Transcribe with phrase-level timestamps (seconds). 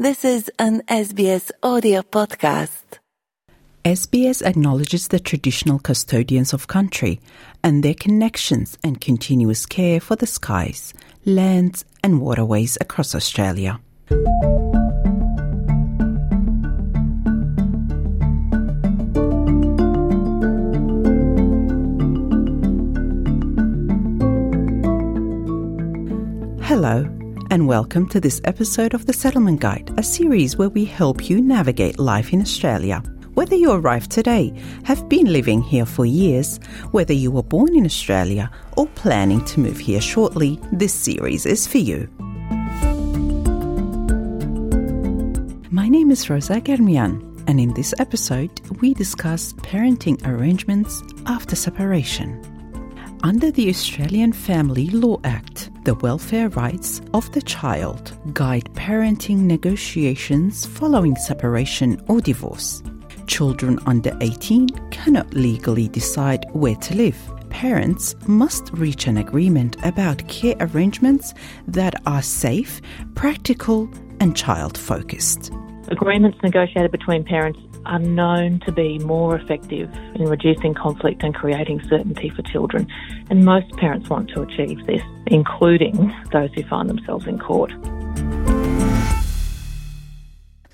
[0.00, 3.00] This is an SBS audio podcast.
[3.84, 7.18] SBS acknowledges the traditional custodians of country
[7.64, 13.80] and their connections and continuous care for the skies, lands, and waterways across Australia.
[27.68, 31.98] Welcome to this episode of The Settlement Guide, a series where we help you navigate
[31.98, 33.02] life in Australia.
[33.34, 36.56] Whether you arrived today, have been living here for years,
[36.92, 41.66] whether you were born in Australia, or planning to move here shortly, this series is
[41.66, 42.08] for you.
[45.70, 52.57] My name is Rosa Germian, and in this episode, we discuss parenting arrangements after separation.
[53.24, 60.64] Under the Australian Family Law Act, the welfare rights of the child guide parenting negotiations
[60.64, 62.80] following separation or divorce.
[63.26, 67.18] Children under 18 cannot legally decide where to live.
[67.50, 71.34] Parents must reach an agreement about care arrangements
[71.66, 72.80] that are safe,
[73.16, 73.90] practical,
[74.20, 75.50] and child focused.
[75.88, 81.82] Agreements negotiated between parents are known to be more effective in reducing conflict and creating
[81.88, 82.86] certainty for children.
[83.30, 87.72] And most parents want to achieve this, including those who find themselves in court.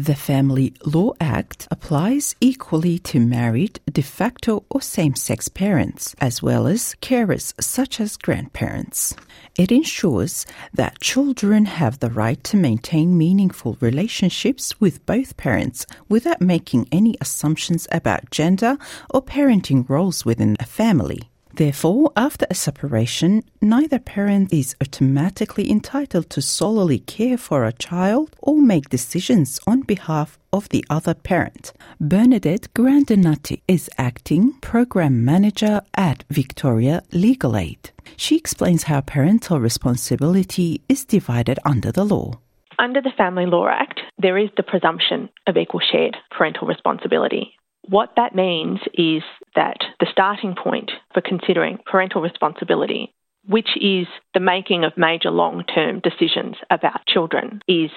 [0.00, 6.42] The Family Law Act applies equally to married, de facto, or same sex parents, as
[6.42, 9.14] well as carers such as grandparents.
[9.58, 16.40] It ensures that children have the right to maintain meaningful relationships with both parents without
[16.40, 18.78] making any assumptions about gender
[19.10, 21.29] or parenting roles within a family.
[21.60, 28.34] Therefore, after a separation, neither parent is automatically entitled to solely care for a child
[28.38, 31.74] or make decisions on behalf of the other parent.
[32.00, 37.90] Bernadette Grandinati is acting program manager at Victoria Legal Aid.
[38.16, 42.40] She explains how parental responsibility is divided under the law.
[42.78, 47.52] Under the Family Law Act, there is the presumption of equal shared parental responsibility.
[47.90, 49.24] What that means is
[49.56, 53.12] that the starting point for considering parental responsibility,
[53.48, 57.90] which is the making of major long term decisions about children, is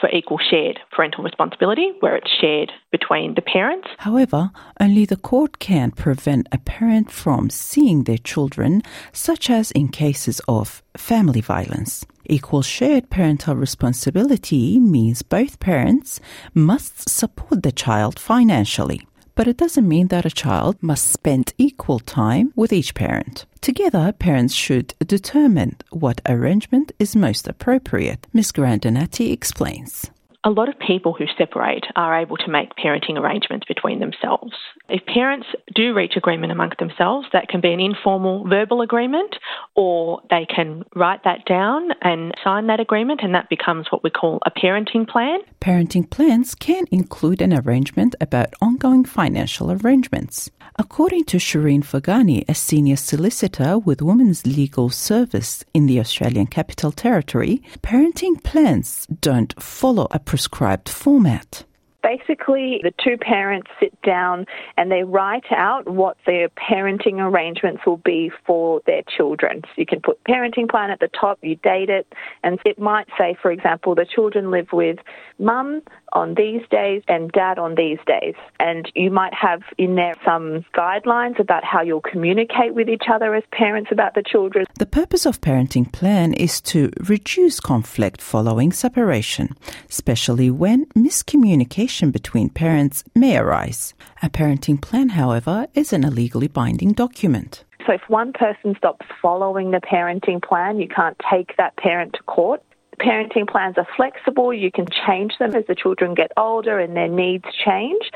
[0.00, 3.86] for equal shared parental responsibility, where it's shared between the parents.
[3.98, 9.90] However, only the court can prevent a parent from seeing their children, such as in
[9.90, 12.04] cases of family violence.
[12.24, 16.20] Equal shared parental responsibility means both parents
[16.52, 19.06] must support the child financially
[19.36, 23.46] but it doesn't mean that a child must spend equal time with each parent.
[23.60, 28.26] Together, parents should determine what arrangement is most appropriate.
[28.32, 28.50] Ms.
[28.50, 30.10] Grandinati explains.
[30.46, 34.52] A lot of people who separate are able to make parenting arrangements between themselves.
[34.88, 39.34] If parents do reach agreement amongst themselves, that can be an informal verbal agreement,
[39.74, 44.10] or they can write that down and sign that agreement, and that becomes what we
[44.10, 45.40] call a parenting plan.
[45.66, 50.48] Parenting plans can include an arrangement about ongoing financial arrangements.
[50.76, 56.92] According to Shireen Fagani, a senior solicitor with Women's Legal Service in the Australian Capital
[56.92, 61.64] Territory, parenting plans don't follow a prescribed format
[62.06, 64.46] basically the two parents sit down
[64.76, 69.62] and they write out what their parenting arrangements will be for their children.
[69.64, 72.06] So you can put parenting plan at the top, you date it,
[72.44, 74.98] and it might say, for example, the children live with
[75.38, 78.34] mum on these days and dad on these days.
[78.60, 83.34] And you might have in there some guidelines about how you'll communicate with each other
[83.34, 84.64] as parents about the children.
[84.78, 89.56] The purpose of parenting plan is to reduce conflict following separation,
[89.90, 93.94] especially when miscommunication between parents may arise.
[94.22, 97.64] A parenting plan, however, isn't a legally binding document.
[97.86, 102.22] So if one person stops following the parenting plan, you can't take that parent to
[102.24, 102.62] court.
[103.00, 104.52] Parenting plans are flexible.
[104.52, 108.10] You can change them as the children get older and their needs change.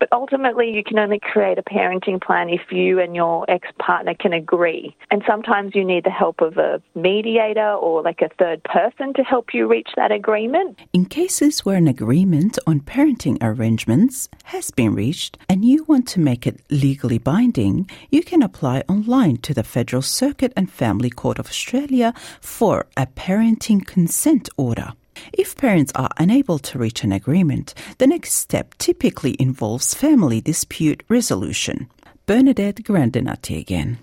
[0.00, 4.14] But ultimately, you can only create a parenting plan if you and your ex partner
[4.14, 4.96] can agree.
[5.10, 9.22] And sometimes you need the help of a mediator or like a third person to
[9.22, 10.78] help you reach that agreement.
[10.94, 16.20] In cases where an agreement on parenting arrangements has been reached and you want to
[16.20, 21.38] make it legally binding, you can apply online to the Federal Circuit and Family Court
[21.38, 24.94] of Australia for a parenting consent order.
[25.32, 31.02] If parents are unable to reach an agreement, the next step typically involves family dispute
[31.08, 31.88] resolution.
[32.26, 33.98] Bernadette Grandinati again.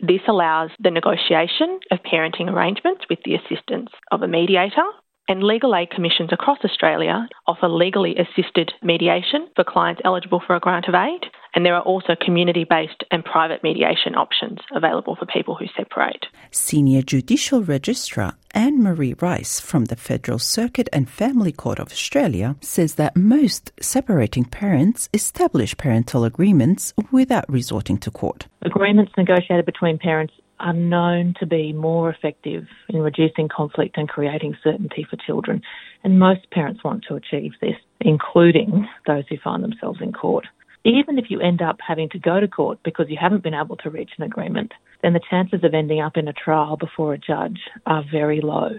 [0.00, 4.84] This allows the negotiation of parenting arrangements with the assistance of a mediator.
[5.28, 10.60] And legal aid commissions across Australia offer legally assisted mediation for clients eligible for a
[10.60, 11.22] grant of aid.
[11.54, 16.26] And there are also community based and private mediation options available for people who separate.
[16.50, 22.56] Senior Judicial Registrar Anne Marie Rice from the Federal Circuit and Family Court of Australia
[22.60, 28.46] says that most separating parents establish parental agreements without resorting to court.
[28.62, 34.56] Agreements negotiated between parents are known to be more effective in reducing conflict and creating
[34.62, 35.60] certainty for children.
[36.04, 40.46] And most parents want to achieve this, including those who find themselves in court.
[40.84, 43.76] Even if you end up having to go to court because you haven't been able
[43.76, 47.18] to reach an agreement, then the chances of ending up in a trial before a
[47.18, 48.70] judge are very low.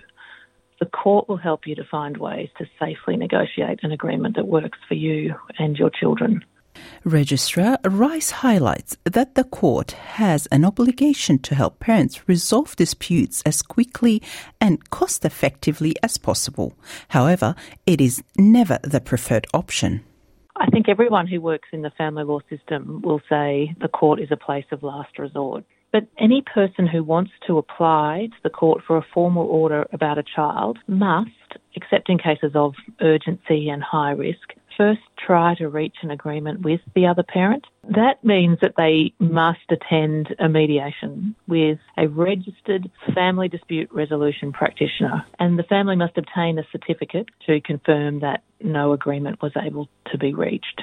[0.79, 4.79] The court will help you to find ways to safely negotiate an agreement that works
[4.88, 6.44] for you and your children.
[7.05, 13.61] Registrar Rice highlights that the court has an obligation to help parents resolve disputes as
[13.61, 14.21] quickly
[14.59, 16.73] and cost effectively as possible.
[17.09, 17.55] However,
[17.85, 20.03] it is never the preferred option.
[20.55, 24.29] I think everyone who works in the family law system will say the court is
[24.31, 25.63] a place of last resort.
[25.91, 30.17] But any person who wants to apply to the court for a formal order about
[30.17, 31.29] a child must,
[31.75, 36.81] except in cases of urgency and high risk, first try to reach an agreement with
[36.95, 37.65] the other parent.
[37.83, 45.25] That means that they must attend a mediation with a registered family dispute resolution practitioner,
[45.39, 50.17] and the family must obtain a certificate to confirm that no agreement was able to
[50.17, 50.81] be reached.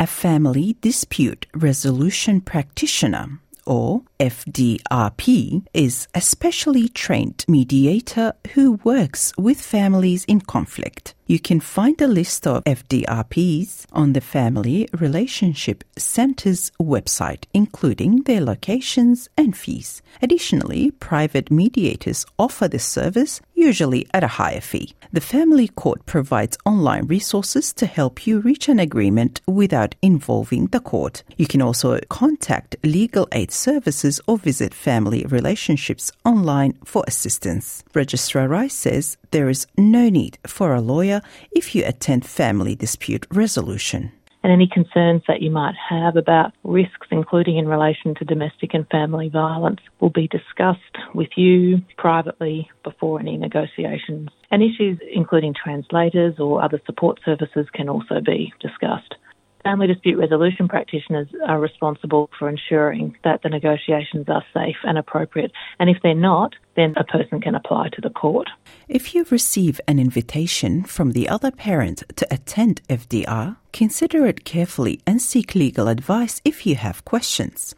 [0.00, 9.60] A family dispute resolution practitioner or FDRP, is a specially trained mediator who works with
[9.60, 11.14] families in conflict.
[11.26, 18.42] You can find a list of FDRPs on the Family Relationship Centre's website, including their
[18.42, 20.02] locations and fees.
[20.20, 24.94] Additionally, private mediators offer this service, usually at a higher fee.
[25.12, 30.80] The Family Court provides online resources to help you reach an agreement without involving the
[30.80, 31.22] court.
[31.38, 37.82] You can also contact legal aid services or visit Family Relationships online for assistance.
[37.94, 43.26] Registrar Rice says there is no need for a lawyer if you attend family dispute
[43.30, 44.12] resolution.
[44.42, 48.86] And any concerns that you might have about risks, including in relation to domestic and
[48.90, 54.28] family violence, will be discussed with you privately before any negotiations.
[54.50, 59.14] And issues including translators or other support services can also be discussed.
[59.64, 65.52] Family dispute resolution practitioners are responsible for ensuring that the negotiations are safe and appropriate.
[65.78, 68.50] And if they're not, then a person can apply to the court.
[68.88, 75.00] If you receive an invitation from the other parent to attend FDR, consider it carefully
[75.06, 77.74] and seek legal advice if you have questions.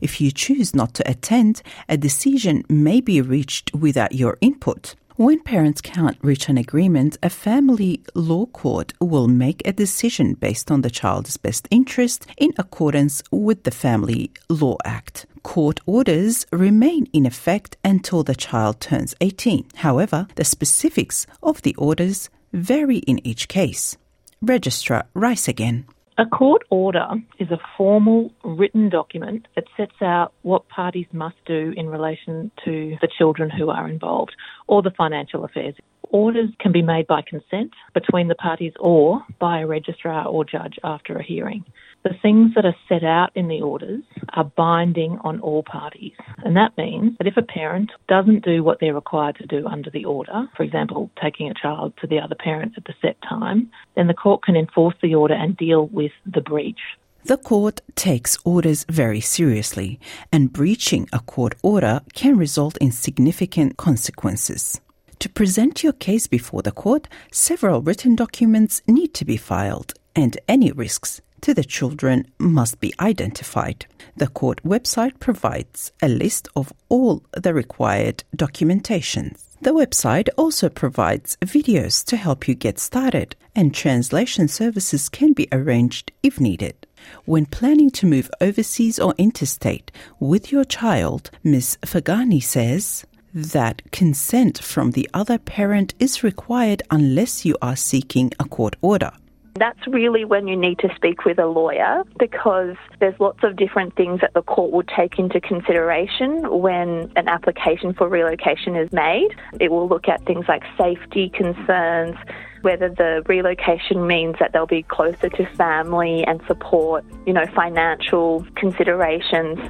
[0.00, 4.94] If you choose not to attend, a decision may be reached without your input.
[5.16, 10.72] When parents can't reach an agreement, a family law court will make a decision based
[10.72, 15.26] on the child's best interest in accordance with the Family Law Act.
[15.44, 19.68] Court orders remain in effect until the child turns 18.
[19.76, 23.96] However, the specifics of the orders vary in each case.
[24.42, 25.86] Registrar Rice again.
[26.16, 27.08] A court order
[27.40, 32.96] is a formal written document that sets out what parties must do in relation to
[33.00, 34.30] the children who are involved
[34.68, 35.74] or the financial affairs.
[36.10, 40.78] Orders can be made by consent between the parties or by a registrar or judge
[40.84, 41.64] after a hearing.
[42.04, 44.02] The things that are set out in the orders
[44.34, 46.12] are binding on all parties.
[46.44, 49.90] And that means that if a parent doesn't do what they're required to do under
[49.90, 53.70] the order, for example, taking a child to the other parent at the set time,
[53.96, 56.80] then the court can enforce the order and deal with the breach.
[57.24, 59.98] The court takes orders very seriously,
[60.30, 64.82] and breaching a court order can result in significant consequences.
[65.20, 70.38] To present your case before the court, several written documents need to be filed, and
[70.48, 73.86] any risks to the children must be identified.
[74.16, 79.36] The court website provides a list of all the required documentation.
[79.60, 85.48] The website also provides videos to help you get started, and translation services can be
[85.52, 86.86] arranged if needed.
[87.24, 91.78] When planning to move overseas or interstate with your child, Ms.
[91.82, 98.44] Fagani says that consent from the other parent is required unless you are seeking a
[98.44, 99.12] court order.
[99.56, 103.94] That's really when you need to speak with a lawyer because there's lots of different
[103.94, 109.28] things that the court will take into consideration when an application for relocation is made.
[109.60, 112.16] It will look at things like safety concerns,
[112.62, 118.44] whether the relocation means that they'll be closer to family and support, you know, financial
[118.56, 119.60] considerations.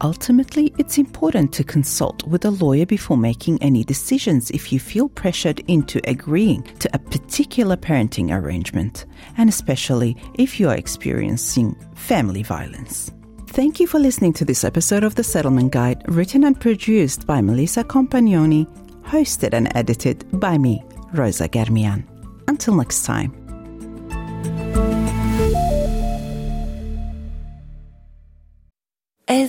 [0.00, 5.08] Ultimately, it's important to consult with a lawyer before making any decisions if you feel
[5.08, 12.44] pressured into agreeing to a particular parenting arrangement, and especially if you are experiencing family
[12.44, 13.10] violence.
[13.48, 17.40] Thank you for listening to this episode of The Settlement Guide, written and produced by
[17.40, 18.66] Melissa Compagnoni,
[19.02, 20.80] hosted and edited by me,
[21.12, 22.04] Rosa Germian.
[22.46, 23.47] Until next time.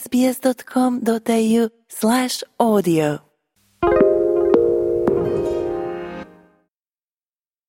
[0.10, 3.29] sbs.com.au slash audio